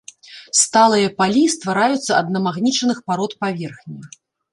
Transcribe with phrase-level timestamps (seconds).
[0.59, 4.01] Сталыя палі ствараюцца ад намагнічаных парод паверхні.